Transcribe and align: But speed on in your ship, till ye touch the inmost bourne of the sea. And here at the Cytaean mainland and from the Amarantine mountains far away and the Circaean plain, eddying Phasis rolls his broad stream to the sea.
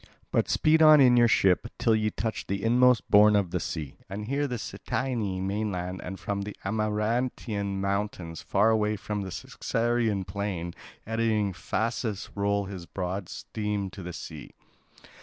But 0.31 0.49
speed 0.49 0.81
on 0.81 0.99
in 0.99 1.15
your 1.15 1.27
ship, 1.27 1.67
till 1.77 1.93
ye 1.95 2.09
touch 2.09 2.47
the 2.47 2.63
inmost 2.63 3.07
bourne 3.11 3.35
of 3.35 3.51
the 3.51 3.59
sea. 3.59 3.97
And 4.09 4.25
here 4.25 4.45
at 4.45 4.49
the 4.49 4.57
Cytaean 4.57 5.45
mainland 5.45 6.01
and 6.03 6.19
from 6.19 6.41
the 6.41 6.55
Amarantine 6.65 7.79
mountains 7.79 8.41
far 8.41 8.71
away 8.71 8.97
and 9.09 9.21
the 9.23 9.29
Circaean 9.29 10.25
plain, 10.25 10.73
eddying 11.05 11.53
Phasis 11.53 12.29
rolls 12.33 12.69
his 12.69 12.87
broad 12.87 13.29
stream 13.29 13.91
to 13.91 14.01
the 14.01 14.13
sea. 14.13 14.53